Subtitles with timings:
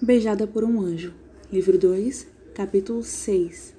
[0.00, 1.14] Beijada por um Anjo,
[1.50, 3.74] livro 2, capítulo 6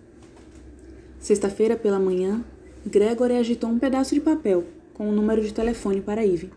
[1.20, 2.44] Sexta-feira pela manhã,
[2.84, 4.64] Gregory agitou um pedaço de papel
[4.96, 6.50] com o um número de telefone para Eve.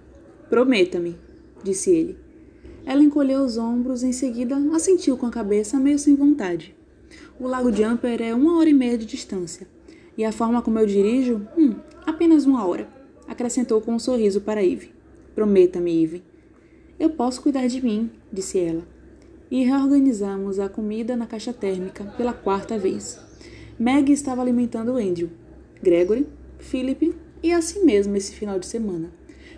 [0.49, 1.15] Prometa-me,
[1.63, 2.17] disse ele.
[2.87, 6.75] Ela encolheu os ombros em seguida assentiu com a cabeça meio sem vontade.
[7.39, 9.67] O Lago Jumper é uma hora e meia de distância,
[10.17, 11.75] e a forma como eu dirijo, hum,
[12.07, 12.89] apenas uma hora,
[13.29, 14.91] acrescentou com um sorriso para Eve.
[15.35, 16.23] Prometa-me, Eve.
[16.99, 19.00] Eu posso cuidar de mim, disse ela.
[19.51, 23.19] E reorganizamos a comida na caixa térmica pela quarta vez.
[23.77, 25.29] Meg estava alimentando Andrew,
[25.83, 29.11] Gregory, Philip e a si mesma esse final de semana,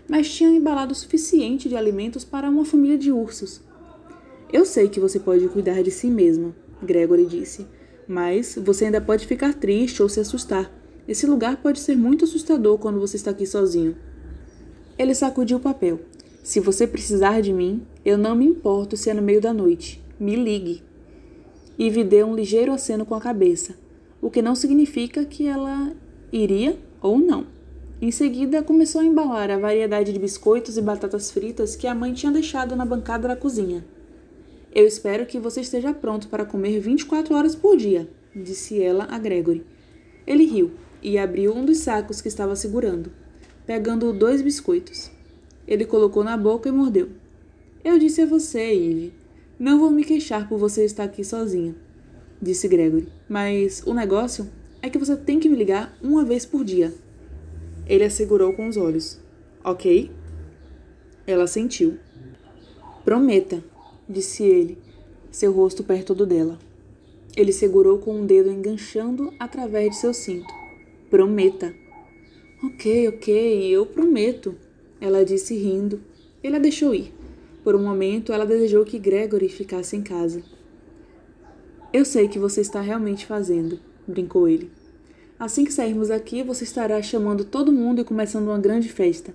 [0.08, 3.60] mas tinha embalado o suficiente de alimentos para uma família de ursos.
[4.50, 7.66] Eu sei que você pode cuidar de si mesma, Gregory disse,
[8.08, 10.72] mas você ainda pode ficar triste ou se assustar.
[11.06, 13.96] Esse lugar pode ser muito assustador quando você está aqui sozinho.
[14.96, 16.00] Ele sacudiu o papel.
[16.42, 20.02] Se você precisar de mim, eu não me importo se é no meio da noite.
[20.18, 20.82] Me ligue.
[21.78, 23.74] Ivy deu um ligeiro aceno com a cabeça,
[24.20, 25.92] o que não significa que ela
[26.32, 27.46] iria ou não.
[28.00, 32.12] Em seguida, começou a embalar a variedade de biscoitos e batatas fritas que a mãe
[32.12, 33.84] tinha deixado na bancada da cozinha.
[34.74, 39.18] Eu espero que você esteja pronto para comer 24 horas por dia, disse ela a
[39.18, 39.64] Gregory.
[40.26, 40.72] Ele riu
[41.02, 43.12] e abriu um dos sacos que estava segurando,
[43.64, 45.10] pegando dois biscoitos.
[45.66, 47.21] Ele colocou na boca e mordeu.
[47.84, 49.12] Eu disse a você, Eve.
[49.58, 51.74] Não vou me queixar por você estar aqui sozinha,
[52.40, 53.08] disse Gregory.
[53.28, 54.48] Mas o negócio
[54.80, 56.94] é que você tem que me ligar uma vez por dia.
[57.86, 59.20] Ele assegurou com os olhos.
[59.64, 60.10] Ok?
[61.26, 61.98] Ela sentiu.
[63.04, 63.62] Prometa,
[64.08, 64.78] disse ele,
[65.30, 66.58] seu rosto perto do dela.
[67.36, 70.52] Ele segurou com um dedo enganchando através de seu cinto.
[71.10, 71.74] Prometa.
[72.62, 74.54] Ok, ok, eu prometo,
[75.00, 76.00] ela disse rindo.
[76.42, 77.12] Ele a deixou ir.
[77.62, 80.42] Por um momento, ela desejou que Gregory ficasse em casa.
[81.92, 84.70] Eu sei que você está realmente fazendo, brincou ele.
[85.38, 89.34] Assim que sairmos daqui, você estará chamando todo mundo e começando uma grande festa.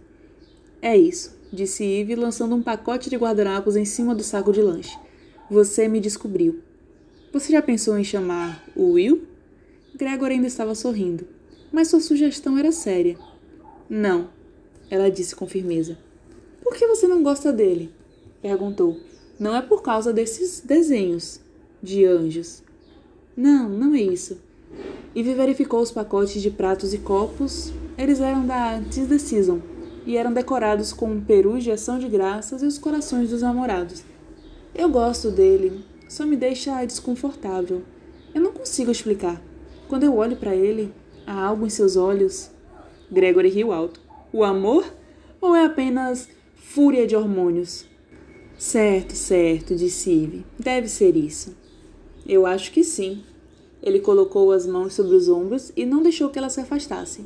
[0.82, 4.98] É isso, disse Eve, lançando um pacote de guardanapos em cima do saco de lanche.
[5.50, 6.62] Você me descobriu.
[7.32, 9.28] Você já pensou em chamar o Will?
[9.96, 11.28] Gregory ainda estava sorrindo,
[11.72, 13.18] mas sua sugestão era séria.
[13.90, 14.30] Não,
[14.90, 15.98] ela disse com firmeza.
[16.62, 17.92] Por que você não gosta dele?
[18.42, 18.98] Perguntou.
[19.40, 21.40] Não é por causa desses desenhos
[21.82, 22.64] de anjos.
[23.36, 24.40] Não, não é isso.
[25.16, 27.72] Ivy verificou os pacotes de pratos e copos.
[27.98, 29.60] Eles eram da Tis the Season
[30.06, 34.04] e eram decorados com perus de ação de graças e os corações dos namorados.
[34.74, 37.82] Eu gosto dele, só me deixa desconfortável.
[38.34, 39.42] Eu não consigo explicar.
[39.90, 40.94] Quando eu olho para ele,
[41.26, 42.52] há algo em seus olhos.
[43.12, 44.00] Gregory riu alto.
[44.32, 44.86] O amor?
[45.42, 47.87] Ou é apenas fúria de hormônios?
[48.58, 50.46] Certo, certo, disse Eve.
[50.58, 51.56] Deve ser isso.
[52.28, 53.22] Eu acho que sim.
[53.84, 57.22] Ele colocou as mãos sobre os ombros e não deixou que ela se afastasse.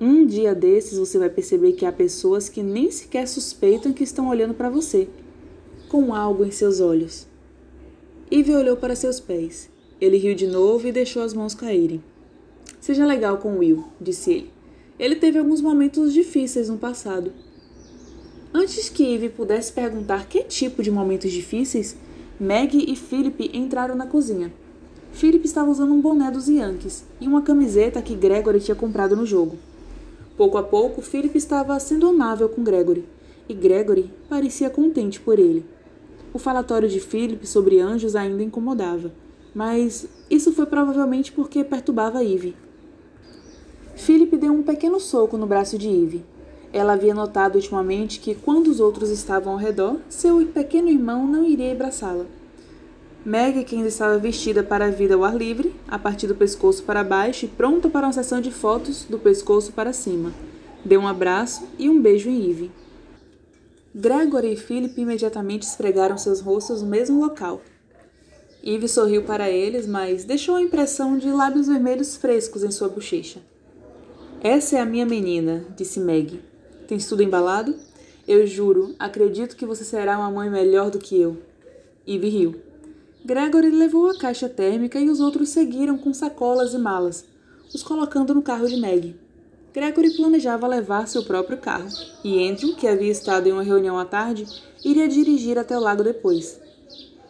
[0.00, 4.28] Um dia desses você vai perceber que há pessoas que nem sequer suspeitam que estão
[4.28, 5.08] olhando para você,
[5.88, 7.28] com algo em seus olhos.
[8.28, 9.70] Eve olhou para seus pés.
[10.00, 12.02] Ele riu de novo e deixou as mãos caírem.
[12.80, 14.50] Seja legal com Will, disse ele.
[14.98, 17.32] Ele teve alguns momentos difíceis no passado.
[18.52, 21.96] Antes que Eve pudesse perguntar que tipo de momentos difíceis,
[22.38, 24.52] Meg e Philip entraram na cozinha.
[25.12, 29.24] Philip estava usando um boné dos Yankees e uma camiseta que Gregory tinha comprado no
[29.24, 29.56] jogo.
[30.36, 33.04] Pouco a pouco, Philip estava sendo amável com Gregory,
[33.48, 35.64] e Gregory parecia contente por ele.
[36.32, 39.12] O falatório de Philip sobre anjos ainda incomodava,
[39.54, 42.56] mas isso foi provavelmente porque perturbava Eve.
[43.94, 46.24] Philip deu um pequeno soco no braço de Eve.
[46.72, 51.44] Ela havia notado ultimamente que, quando os outros estavam ao redor, seu pequeno irmão não
[51.44, 52.26] iria abraçá-la.
[53.24, 56.82] Meg, que ainda estava vestida para a vida ao ar livre, a partir do pescoço
[56.84, 60.32] para baixo e pronta para uma sessão de fotos do pescoço para cima,
[60.84, 62.70] deu um abraço e um beijo em Eve.
[63.94, 67.60] Gregory e Philip imediatamente esfregaram seus rostos no mesmo local.
[68.64, 73.40] Eve sorriu para eles, mas deixou a impressão de lábios vermelhos frescos em sua bochecha.
[74.40, 76.49] Essa é a minha menina, disse Meg.
[76.90, 77.76] Tens tudo embalado?
[78.26, 81.36] Eu juro, acredito que você será uma mãe melhor do que eu.
[82.04, 82.56] Ivy riu.
[83.24, 87.24] Gregory levou a caixa térmica e os outros seguiram com sacolas e malas,
[87.72, 89.14] os colocando no carro de Meg.
[89.72, 91.86] Gregory planejava levar seu próprio carro,
[92.24, 94.44] e Andrew, que havia estado em uma reunião à tarde,
[94.84, 96.60] iria dirigir até o lago depois.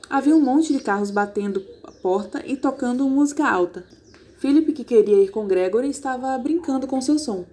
[0.08, 3.84] Havia um monte de carros batendo a porta e tocando música alta,
[4.38, 7.44] Philip, que queria ir com Gregory, estava brincando com seu som.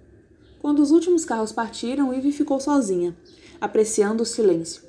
[0.60, 3.16] Quando os últimos carros partiram, Ivy ficou sozinha,
[3.60, 4.82] apreciando o silêncio.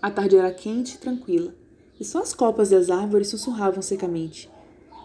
[0.00, 1.54] A tarde era quente e tranquila,
[2.00, 4.50] e só as copas das árvores sussurravam secamente.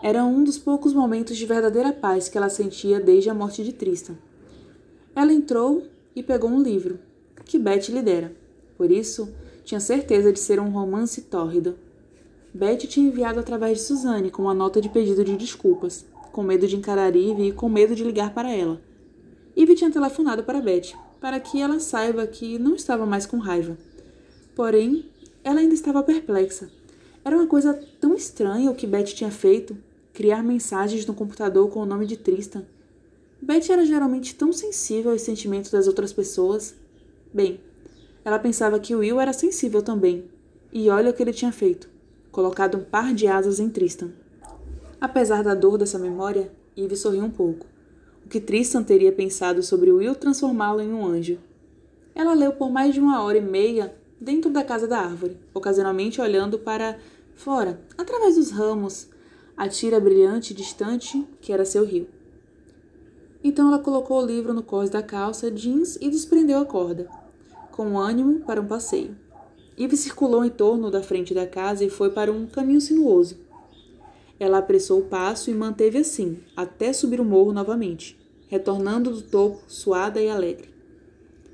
[0.01, 3.73] Era um dos poucos momentos de verdadeira paz que ela sentia desde a morte de
[3.73, 4.15] Tristan.
[5.15, 5.83] Ela entrou
[6.15, 6.99] e pegou um livro,
[7.43, 8.35] que Beth lhe dera.
[8.77, 9.33] Por isso,
[9.63, 11.75] tinha certeza de ser um romance tórrido.
[12.53, 16.67] Beth tinha enviado através de Suzanne com uma nota de pedido de desculpas, com medo
[16.67, 18.79] de encarar Eve e com medo de ligar para ela.
[19.57, 23.75] Eve tinha telefonado para Beth, para que ela saiba que não estava mais com raiva.
[24.55, 25.09] Porém,
[25.43, 26.69] ela ainda estava perplexa.
[27.25, 29.75] Era uma coisa tão estranha o que Beth tinha feito,
[30.13, 32.65] criar mensagens no computador com o nome de Tristan.
[33.41, 36.75] Beth era geralmente tão sensível aos sentimentos das outras pessoas.
[37.33, 37.59] Bem,
[38.23, 40.25] ela pensava que Will era sensível também.
[40.71, 41.89] E olha o que ele tinha feito:
[42.31, 44.11] colocado um par de asas em Tristan.
[45.01, 47.65] Apesar da dor dessa memória, Eve sorriu um pouco.
[48.27, 51.39] O que Tristan teria pensado sobre Will transformá-lo em um anjo?
[52.13, 56.19] Ela leu por mais de uma hora e meia dentro da casa da árvore, ocasionalmente
[56.19, 56.99] olhando para
[57.35, 59.07] fora, através dos ramos,
[59.55, 62.05] a tira brilhante e distante que era seu rio.
[63.41, 67.09] Então ela colocou o livro no cós da calça jeans e desprendeu a corda,
[67.71, 69.15] com ânimo para um passeio.
[69.77, 73.46] Eve circulou em torno da frente da casa e foi para um caminho sinuoso.
[74.39, 78.17] Ela apressou o passo e manteve assim, até subir o morro novamente,
[78.47, 80.69] retornando do topo, suada e alegre.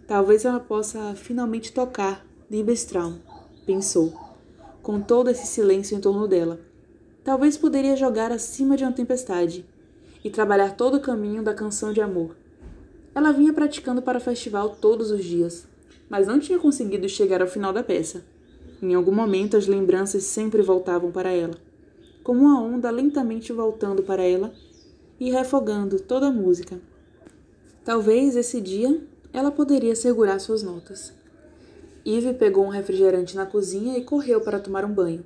[0.08, 3.20] Talvez ela possa finalmente tocar Liebestraum,
[3.66, 4.14] pensou,
[4.82, 6.60] com todo esse silêncio em torno dela
[7.24, 9.66] Talvez poderia jogar acima de uma tempestade
[10.24, 12.36] e trabalhar todo o caminho da canção de amor.
[13.16, 15.66] Ela vinha praticando para o festival todos os dias,
[16.10, 18.26] mas não tinha conseguido chegar ao final da peça.
[18.82, 21.56] Em algum momento as lembranças sempre voltavam para ela,
[22.24, 24.54] como uma onda lentamente voltando para ela
[25.20, 26.80] e refogando toda a música.
[27.84, 29.02] Talvez esse dia
[29.34, 31.14] ela poderia segurar suas notas.
[32.06, 35.24] Eve pegou um refrigerante na cozinha e correu para tomar um banho.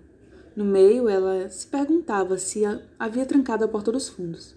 [0.55, 2.63] No meio, ela se perguntava se
[2.97, 4.55] havia trancado a porta dos fundos.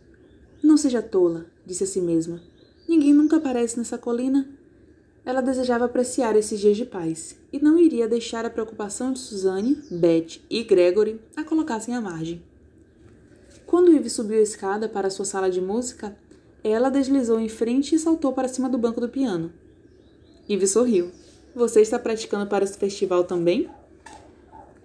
[0.62, 2.40] Não seja tola, disse a si mesma.
[2.88, 4.48] Ninguém nunca aparece nessa colina.
[5.24, 9.82] Ela desejava apreciar esses dias de paz e não iria deixar a preocupação de Suzanne,
[9.90, 12.42] Beth e Gregory a colocassem à margem.
[13.66, 16.16] Quando Eve subiu a escada para sua sala de música,
[16.64, 19.52] ela deslizou em frente e saltou para cima do banco do piano.
[20.48, 21.10] Eve sorriu.
[21.54, 23.68] Você está praticando para esse festival também?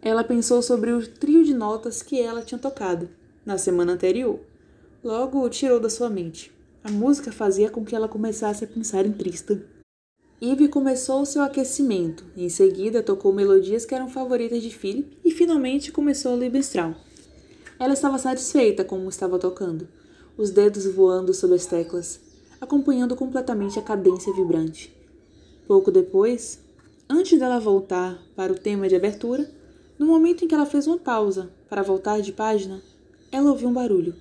[0.02, 3.10] Ela pensou sobre o trio de notas que ela tinha tocado
[3.46, 4.40] na semana anterior.
[5.04, 6.52] Logo o tirou da sua mente.
[6.84, 9.62] A música fazia com que ela começasse a pensar em Tristan.
[10.42, 12.26] Eve começou seu aquecimento.
[12.36, 16.94] Em seguida, tocou melodias que eram favoritas de Philip e finalmente começou a libestral.
[17.80, 19.88] Ela estava satisfeita com o estava tocando,
[20.38, 22.20] os dedos voando sobre as teclas,
[22.60, 24.94] acompanhando completamente a cadência vibrante.
[25.66, 26.60] Pouco depois,
[27.10, 29.50] antes dela voltar para o tema de abertura,
[29.98, 32.82] no momento em que ela fez uma pausa para voltar de página,
[33.32, 34.14] ela ouviu um barulho.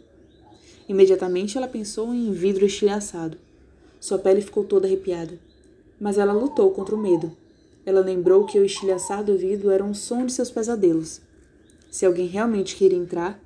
[0.89, 3.37] Imediatamente ela pensou em vidro estilhaçado.
[3.99, 5.39] Sua pele ficou toda arrepiada.
[6.05, 7.33] Mas ela lutou contra o medo.
[7.87, 11.23] Ela lembrou que o estilhaçado vidro era um som de seus pesadelos.
[11.91, 13.41] Se alguém realmente queria entrar,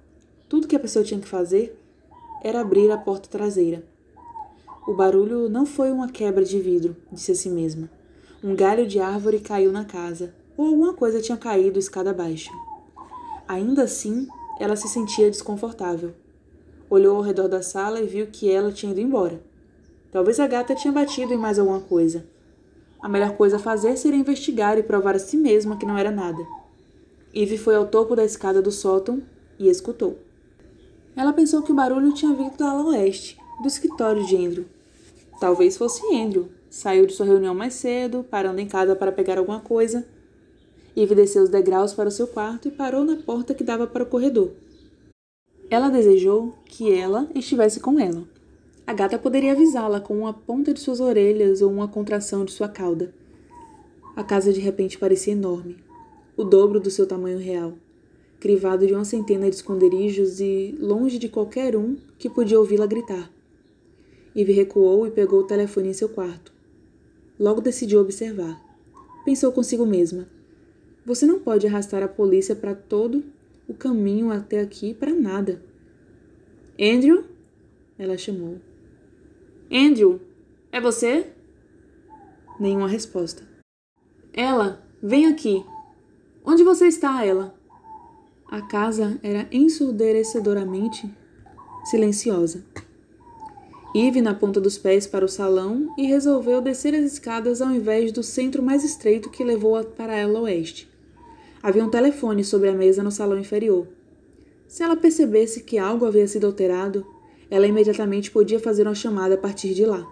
[0.49, 1.79] tudo que a pessoa tinha que fazer
[2.43, 3.85] era abrir a porta traseira.
[4.89, 7.89] O barulho não foi uma quebra de vidro, disse a si mesma.
[8.43, 12.51] Um galho de árvore caiu na casa, ou alguma coisa tinha caído escada abaixo.
[13.47, 14.27] Ainda assim,
[14.59, 16.13] ela se sentia desconfortável.
[16.91, 19.41] Olhou ao redor da sala e viu que ela tinha ido embora.
[20.11, 22.27] Talvez a gata tinha batido em mais alguma coisa.
[23.01, 26.11] A melhor coisa a fazer seria investigar e provar a si mesma que não era
[26.11, 26.45] nada.
[27.35, 29.23] Eve foi ao topo da escada do sótão
[29.59, 30.19] e escutou.
[31.17, 34.65] Ela pensou que o barulho tinha vindo da ala oeste, do escritório de Andrew.
[35.41, 36.49] Talvez fosse Andrew.
[36.71, 40.05] Saiu de sua reunião mais cedo, parando em casa para pegar alguma coisa
[41.01, 44.03] Eve desceu os degraus para o seu quarto e parou na porta que dava para
[44.03, 44.51] o corredor.
[45.71, 48.25] Ela desejou que ela estivesse com ela.
[48.89, 52.71] A gata poderia avisá-la com uma ponta de suas orelhas ou uma contração de sua
[52.71, 53.13] cauda.
[54.17, 55.77] A casa de repente parecia enorme,
[56.35, 57.75] o dobro do seu tamanho real,
[58.41, 63.31] crivado de uma centena de esconderijos e longe de qualquer um que podia ouvi-la gritar.
[64.35, 66.51] Eve recuou e pegou o telefone em seu quarto.
[67.39, 68.59] Logo decidiu observar.
[69.23, 70.27] Pensou consigo mesma.
[71.05, 73.23] Você não pode arrastar a polícia para todo
[73.69, 75.61] o caminho até aqui para nada.
[76.81, 77.25] Andrew?
[77.99, 78.57] Ela chamou.
[79.71, 80.19] Andrew,
[80.73, 81.27] é você?
[82.59, 83.43] Nenhuma resposta.
[84.33, 85.63] Ela, vem aqui.
[86.43, 87.55] Onde você está, ela?
[88.51, 91.15] A casa era ensurderecedoramente
[91.85, 92.65] silenciosa.
[93.95, 98.11] Eve na ponta dos pés para o salão e resolveu descer as escadas ao invés
[98.11, 100.89] do centro mais estreito que levou para ela oeste.
[101.63, 103.87] Havia um telefone sobre a mesa no salão inferior.
[104.67, 107.07] Se ela percebesse que algo havia sido alterado,
[107.51, 110.07] ela imediatamente podia fazer uma chamada a partir de lá.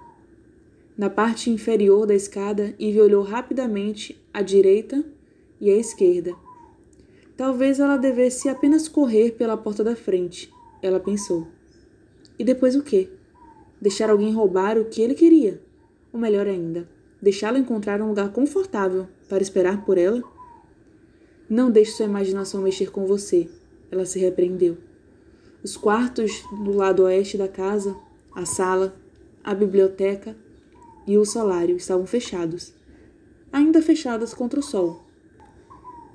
[0.96, 5.04] Na parte inferior da escada, Ivy olhou rapidamente à direita
[5.60, 6.34] e à esquerda.
[7.36, 10.50] Talvez ela devesse apenas correr pela porta da frente,
[10.82, 11.46] ela pensou.
[12.38, 13.10] E depois o quê?
[13.80, 15.60] Deixar alguém roubar o que ele queria?
[16.12, 16.88] Ou melhor ainda,
[17.20, 20.22] deixá-la encontrar um lugar confortável para esperar por ela?
[21.48, 23.50] Não deixe sua imaginação mexer com você,
[23.90, 24.78] ela se repreendeu.
[25.66, 27.96] Os quartos do lado oeste da casa,
[28.36, 28.94] a sala,
[29.42, 30.36] a biblioteca
[31.04, 32.72] e o solário estavam fechados,
[33.52, 35.02] ainda fechadas contra o sol.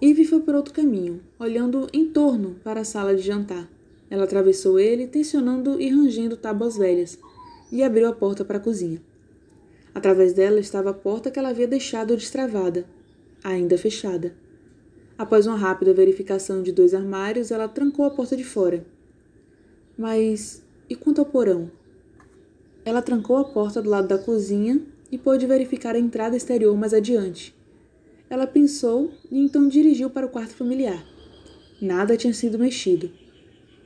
[0.01, 3.69] Eve foi por outro caminho, olhando em torno para a sala de jantar.
[4.09, 7.19] Ela atravessou ele, tensionando e rangendo tábuas velhas,
[7.69, 9.01] e abriu a porta para a cozinha.
[9.93, 12.85] Através dela estava a porta que ela havia deixado destravada,
[13.43, 14.33] ainda fechada.
[15.17, 18.85] Após uma rápida verificação de dois armários, ela trancou a porta de fora.
[19.97, 21.71] Mas e quanto ao porão?
[22.83, 24.81] Ela trancou a porta do lado da cozinha
[25.11, 27.55] e pôde verificar a entrada exterior mais adiante.
[28.29, 31.05] Ela pensou e então dirigiu para o quarto familiar.
[31.81, 33.11] Nada tinha sido mexido.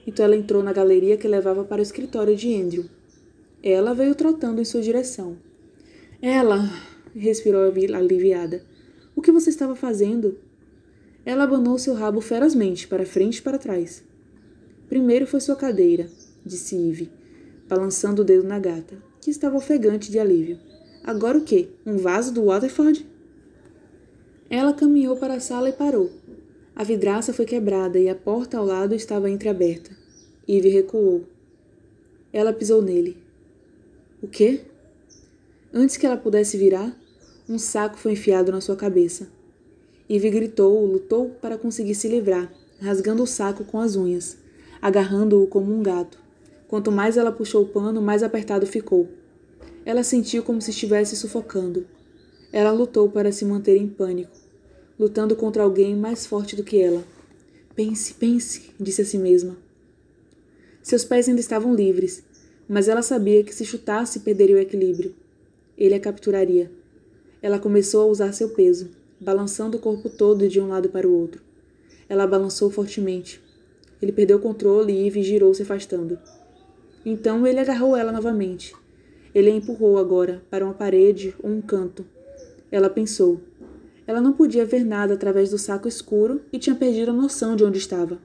[0.06, 2.86] Então ela entrou na galeria que levava para o escritório de Andrew.
[3.64, 5.36] Ela veio trotando em sua direção.
[6.22, 6.70] Ela,
[7.16, 8.64] respirou aliviada.
[9.16, 10.38] O que você estava fazendo?
[11.26, 14.04] Ela abanou seu rabo ferozmente, para frente e para trás.
[14.96, 16.08] Primeiro foi sua cadeira,
[16.46, 17.12] disse Eve
[17.68, 20.58] balançando o dedo na gata, que estava ofegante de alívio.
[21.04, 21.68] Agora o quê?
[21.86, 23.06] Um vaso do Waterford?
[24.50, 26.10] Ela caminhou para a sala e parou.
[26.74, 29.92] A vidraça foi quebrada e a porta ao lado estava entreaberta.
[30.48, 31.26] Eve recuou.
[32.32, 33.18] Ela pisou nele.
[34.22, 34.62] O quê?
[35.74, 36.98] Antes que ela pudesse virar,
[37.50, 39.28] um saco foi enfiado na sua cabeça.
[40.10, 42.50] Eve gritou, lutou para conseguir se livrar,
[42.80, 44.45] rasgando o saco com as unhas,
[44.86, 46.20] agarrando-o como um gato.
[46.68, 49.10] Quanto mais ela puxou o pano, mais apertado ficou.
[49.84, 51.88] Ela sentiu como se estivesse sufocando.
[52.54, 54.38] Ela lutou para se manter em pânico,
[55.00, 57.04] lutando contra alguém mais forte do que ela.
[57.76, 59.58] Pense, pense, disse a si mesma.
[60.84, 62.24] Seus pés ainda estavam livres,
[62.70, 65.16] mas ela sabia que se chutasse perderia o equilíbrio.
[65.76, 66.72] Ele a capturaria.
[67.42, 71.20] Ela começou a usar seu peso, balançando o corpo todo de um lado para o
[71.20, 71.42] outro.
[72.08, 73.44] Ela balançou fortemente.
[74.06, 76.20] Ele perdeu o controle e Eve girou se afastando.
[77.04, 78.76] Então ele agarrou ela novamente.
[79.34, 82.06] Ele a empurrou agora para uma parede ou um canto.
[82.72, 83.42] Ela pensou.
[84.06, 87.64] Ela não podia ver nada através do saco escuro e tinha perdido a noção de
[87.66, 88.20] onde estava.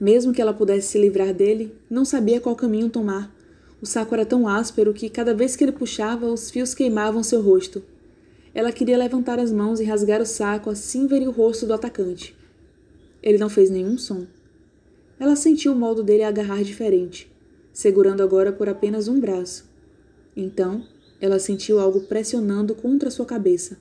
[0.00, 3.30] Mesmo que ela pudesse se livrar dele, não sabia qual caminho tomar.
[3.78, 7.42] O saco era tão áspero que, cada vez que ele puxava, os fios queimavam seu
[7.42, 7.82] rosto.
[8.54, 12.34] Ela queria levantar as mãos e rasgar o saco, assim veria o rosto do atacante.
[13.22, 14.26] Ele não fez nenhum som.
[15.18, 17.32] Ela sentiu o modo dele agarrar diferente
[17.72, 19.64] segurando agora por apenas um braço.
[20.36, 20.84] Então,
[21.20, 23.78] ela sentiu algo pressionando contra sua cabeça,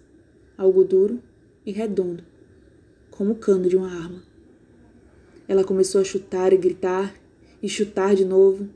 [0.57, 1.21] algo duro
[1.65, 2.23] e redondo,
[3.09, 4.23] como o cano de uma arma.
[5.47, 7.13] Ela começou a chutar e gritar,
[7.61, 8.69] e chutar de novo.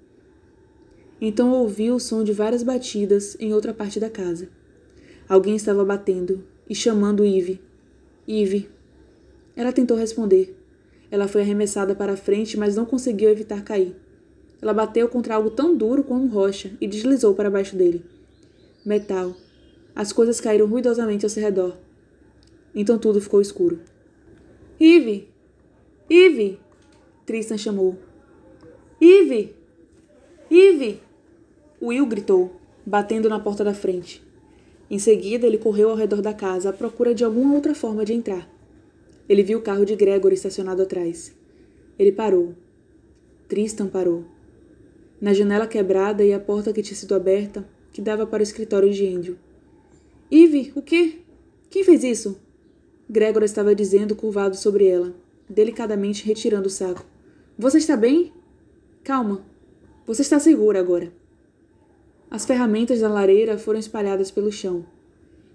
[1.20, 4.50] Então ouviu o som de várias batidas em outra parte da casa.
[5.28, 7.62] Alguém estava batendo e chamando Eve.
[8.28, 8.70] Eve.
[9.56, 10.55] Ela tentou responder.
[11.16, 13.96] Ela foi arremessada para a frente, mas não conseguiu evitar cair.
[14.62, 18.04] Ela bateu contra algo tão duro como rocha e deslizou para baixo dele.
[18.86, 19.34] Metal.
[19.96, 21.78] As coisas caíram ruidosamente ao seu redor.
[22.76, 23.80] Então tudo ficou escuro.
[24.78, 25.30] Eve!
[26.10, 26.60] Eve!
[27.26, 27.98] Tristan chamou.
[29.00, 29.56] Eve!
[30.52, 31.00] Eve!
[31.82, 34.22] Will gritou, batendo na porta da frente.
[34.92, 38.12] Em seguida, ele correu ao redor da casa à procura de alguma outra forma de
[38.12, 38.54] entrar.
[39.28, 41.36] Ele viu o carro de Gregory estacionado atrás.
[41.98, 42.54] Ele parou.
[43.48, 44.26] Tristan parou
[45.20, 48.92] na janela quebrada e a porta que tinha sido aberta, que dava para o escritório
[48.92, 49.36] de Andrew.
[50.32, 51.20] Eve, o quê?
[51.70, 52.40] Quem fez isso?
[53.10, 55.16] Gregor estava dizendo, curvado sobre ela,
[55.50, 57.06] delicadamente retirando o saco.
[57.58, 58.34] Você está bem?
[59.04, 59.46] Calma.
[60.06, 61.12] Você está segura agora.
[62.30, 64.86] As ferramentas da lareira foram espalhadas pelo chão.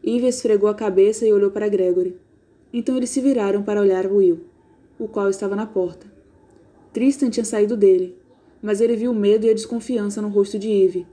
[0.02, 2.16] Eve esfregou a cabeça e olhou para Gregory.
[2.72, 4.40] Então eles se viraram para olhar Will,
[4.98, 6.06] o qual estava na porta.
[6.92, 8.16] Tristan tinha saído dele,
[8.62, 11.06] mas ele viu o medo e a desconfiança no rosto de Eve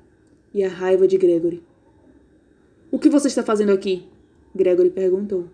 [0.53, 1.63] e a raiva de Gregory.
[2.91, 4.07] O que você está fazendo aqui?
[4.55, 5.45] Gregory perguntou.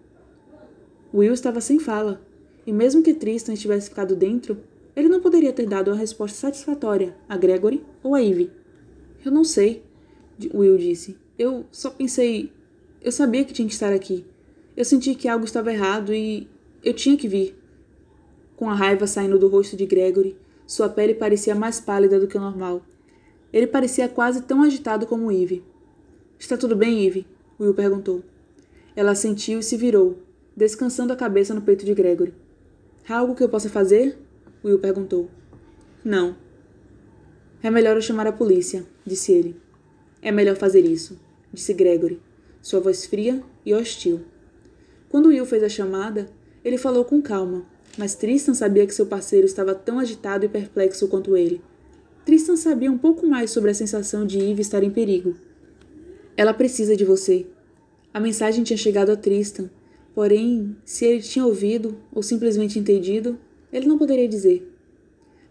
[1.14, 2.22] Will estava sem fala,
[2.66, 4.58] e mesmo que Tristan tivesse ficado dentro,
[4.96, 8.50] ele não poderia ter dado uma resposta satisfatória a Gregory ou a Eve.
[9.26, 9.84] Eu não sei,
[10.54, 11.18] Will disse.
[11.38, 12.52] Eu só pensei.
[13.02, 14.26] Eu sabia que tinha que estar aqui.
[14.76, 16.48] Eu senti que algo estava errado e.
[16.84, 17.56] Eu tinha que vir.
[18.56, 22.38] Com a raiva saindo do rosto de Gregory, sua pele parecia mais pálida do que
[22.38, 22.82] o normal.
[23.52, 25.64] Ele parecia quase tão agitado como Eve.
[26.40, 27.28] Está tudo bem, Eve?
[27.60, 28.24] Will perguntou.
[28.96, 30.18] Ela sentiu e se virou,
[30.58, 32.34] descansando a cabeça no peito de Gregory.
[33.08, 34.18] Há algo que eu possa fazer?
[34.64, 35.30] Will perguntou.
[36.04, 36.36] Não.
[37.62, 39.56] É melhor eu chamar a polícia, disse ele.
[40.22, 41.20] É melhor fazer isso,
[41.52, 42.22] disse Gregory,
[42.62, 44.22] sua voz fria e hostil.
[45.14, 46.28] Quando Will fez a chamada,
[46.66, 47.64] ele falou com calma,
[48.00, 51.62] mas Tristan sabia que seu parceiro estava tão agitado e perplexo quanto ele.
[52.26, 55.36] Tristan sabia um pouco mais sobre a sensação de Eve estar em perigo.
[56.36, 57.46] Ela precisa de você.
[58.12, 59.70] A mensagem tinha chegado a Tristan,
[60.16, 63.38] porém, se ele tinha ouvido ou simplesmente entendido,
[63.72, 64.68] ele não poderia dizer.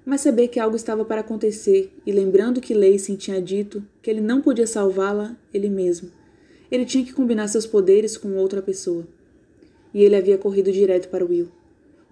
[0.05, 4.21] Mas saber que algo estava para acontecer e lembrando que Lacey tinha dito que ele
[4.21, 6.11] não podia salvá-la ele mesmo,
[6.69, 9.07] ele tinha que combinar seus poderes com outra pessoa.
[9.93, 11.49] E ele havia corrido direto para Will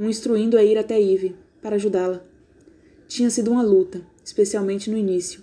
[0.01, 2.25] um instruindo a ir até Eve para ajudá-la.
[3.07, 5.43] Tinha sido uma luta, especialmente no início.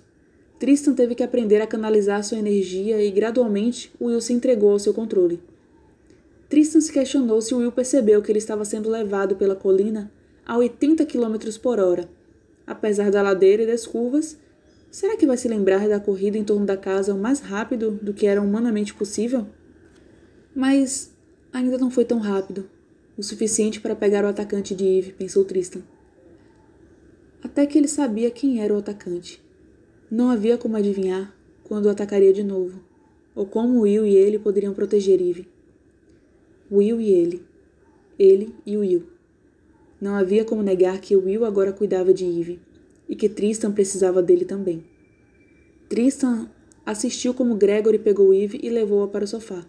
[0.57, 4.95] Tristan teve que aprender a canalizar sua energia e, gradualmente, Will se entregou ao seu
[4.95, 5.39] controle.
[6.49, 10.11] Tristan se questionou se Will percebeu que ele estava sendo levado pela colina
[10.43, 12.09] a 80 km por hora.
[12.65, 14.39] Apesar da ladeira e das curvas,
[14.89, 18.11] será que vai se lembrar da corrida em torno da casa o mais rápido do
[18.11, 19.45] que era humanamente possível?
[20.55, 21.15] Mas
[21.51, 22.69] ainda não foi tão rápido.
[23.17, 25.81] O suficiente para pegar o atacante de Eve, pensou Tristan.
[27.43, 29.41] Até que ele sabia quem era o atacante.
[30.09, 32.79] Não havia como adivinhar quando o atacaria de novo,
[33.35, 35.47] ou como Will e ele poderiam proteger Eve.
[36.71, 37.43] Will e ele.
[38.19, 39.03] Ele e Will.
[39.99, 42.59] Não havia como negar que Will agora cuidava de Eve
[43.09, 44.83] e que Tristan precisava dele também.
[45.89, 46.49] Tristan
[46.85, 49.65] assistiu como Gregory pegou Eve e levou-a para o sofá.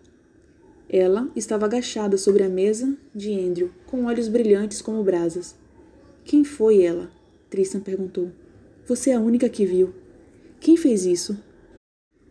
[0.90, 5.54] Ela estava agachada sobre a mesa de Andrew, com olhos brilhantes como brasas.
[6.24, 7.10] Quem foi ela?
[7.50, 8.30] Tristan perguntou.
[8.86, 9.92] Você é a única que viu.
[10.58, 11.38] Quem fez isso?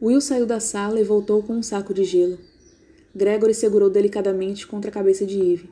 [0.02, 2.39] Will saiu da sala e voltou com um saco de gelo.
[3.15, 5.70] Gregory segurou delicadamente contra a cabeça de Eve.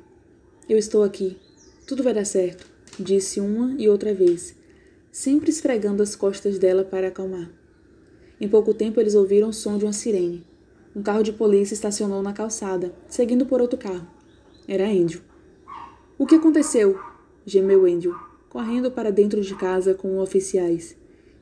[0.70, 1.38] Eu estou aqui.
[1.88, 2.68] Tudo vai dar certo,
[3.00, 4.56] disse uma e outra vez,
[5.12, 7.52] sempre esfregando as costas dela para acalmar.
[8.42, 10.44] Em pouco tempo eles ouviram o som de uma sirene.
[10.96, 14.08] Um carro de polícia estacionou na calçada, seguindo por outro carro.
[14.66, 15.20] Era Andrew.
[16.18, 16.98] O que aconteceu?
[17.46, 18.16] gemeu Andrew,
[18.48, 20.96] correndo para dentro de casa com oficiais.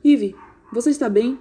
[0.03, 0.35] Ivy,
[0.71, 1.37] você está bem?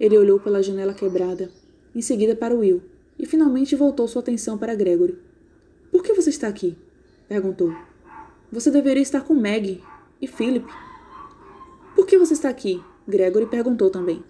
[0.00, 1.48] Ele olhou pela janela quebrada,
[1.94, 2.82] em seguida para Will,
[3.16, 5.16] e finalmente voltou sua atenção para Gregory.
[5.92, 6.76] Por que você está aqui?
[7.28, 7.72] perguntou.
[8.50, 9.80] Você deveria estar com Meg
[10.20, 10.66] e Philip.
[11.94, 12.82] Por que você está aqui?
[13.06, 14.24] Gregory perguntou também.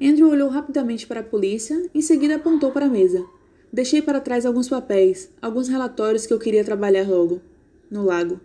[0.00, 3.22] Andrew olhou rapidamente para a polícia, em seguida apontou para a mesa.
[3.72, 7.40] Deixei para trás alguns papéis, alguns relatórios que eu queria trabalhar logo.
[7.90, 8.40] No lago.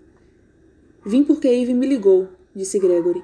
[1.06, 3.24] Vim porque Eve me ligou, disse Gregory.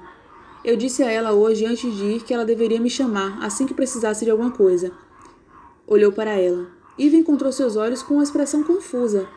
[0.64, 3.74] Eu disse a ela hoje antes de ir que ela deveria me chamar assim que
[3.74, 4.92] precisasse de alguma coisa.
[5.86, 6.70] Olhou para ela.
[6.98, 9.28] Eve encontrou seus olhos com uma expressão confusa.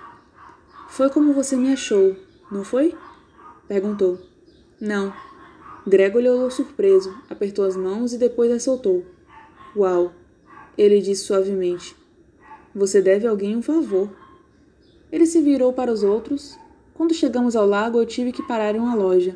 [0.87, 2.15] Foi como você me achou,
[2.51, 2.95] não foi?
[3.67, 4.19] Perguntou.
[4.79, 5.11] Não,
[5.87, 9.05] Gregory olhou surpreso, apertou as mãos e depois as soltou.
[9.75, 10.13] Uau!
[10.75, 11.95] Ele disse suavemente.
[12.73, 14.09] Você deve a alguém um favor.
[15.11, 16.57] Ele se virou para os outros.
[16.95, 19.35] Quando chegamos ao lago, eu tive que parar em uma loja.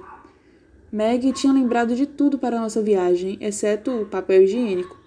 [0.91, 4.97] Meg tinha lembrado de tudo para nossa viagem, exceto o papel higiênico.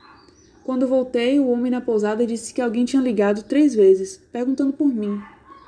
[0.62, 4.86] Quando voltei, o homem na pousada disse que alguém tinha ligado três vezes, perguntando por
[4.86, 5.20] mim,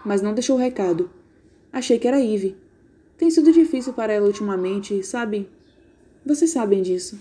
[0.04, 1.10] mas não deixou recado.
[1.72, 2.56] Achei que era Eve.
[3.18, 5.48] Tem sido difícil para ela ultimamente, sabe?
[6.24, 7.18] Vocês sabem disso.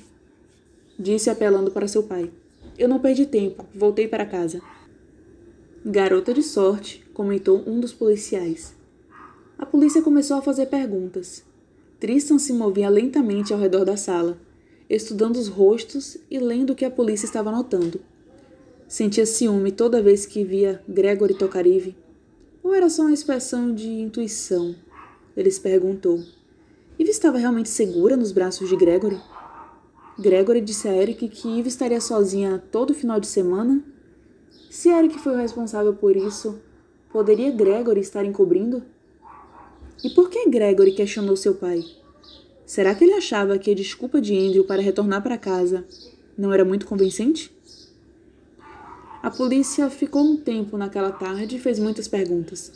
[0.98, 2.32] Disse apelando para seu pai.
[2.78, 4.62] Eu não perdi tempo, voltei para casa.
[5.86, 8.74] Garota de sorte, comentou um dos policiais.
[9.58, 11.44] A polícia começou a fazer perguntas.
[12.00, 14.38] Tristan se movia lentamente ao redor da sala,
[14.90, 18.00] estudando os rostos e lendo o que a polícia estava notando.
[18.88, 21.96] Sentia ciúme toda vez que via Gregory Tokarive.
[22.64, 24.74] Ou era só uma expressão de intuição?
[25.36, 26.24] Ele se perguntou.
[27.00, 29.20] Eve estava realmente segura nos braços de Gregory?
[30.18, 33.84] Gregory disse a Eric que Eve estaria sozinha todo final de semana?
[34.70, 36.62] Se Eric foi o responsável por isso,
[37.12, 38.84] poderia Gregory estar encobrindo?
[40.04, 41.84] E por que Gregory questionou seu pai?
[42.64, 45.86] Será que ele achava que a desculpa de Andrew para retornar para casa
[46.38, 47.52] não era muito convincente?
[49.22, 52.72] A polícia ficou um tempo naquela tarde e fez muitas perguntas.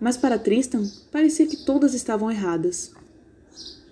[0.00, 2.92] Mas para Tristan, parecia que todas estavam erradas.